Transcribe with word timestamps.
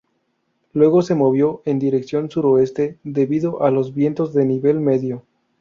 Luego 0.73 1.03
se 1.03 1.13
movió 1.13 1.61
en 1.65 1.77
dirección 1.77 2.31
suroeste 2.31 2.97
debido 3.03 3.61
a 3.61 3.69
los 3.69 3.93
vientos 3.93 4.33
de 4.33 4.45
nivel 4.45 4.79
medio. 4.79 5.21